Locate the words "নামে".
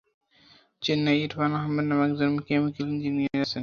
1.89-2.03